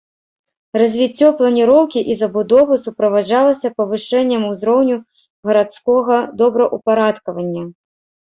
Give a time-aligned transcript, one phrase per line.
[0.81, 4.97] Развіццё планіроўкі і забудовы суправаджалася павышэннем узроўню
[5.49, 7.63] гарадскога добраўпарадкавання.